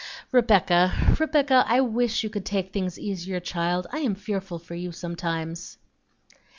[0.31, 1.13] "Rebecca!
[1.19, 1.63] Rebecca!
[1.67, 5.77] I wish you could take things easier, child; I am fearful for you sometimes."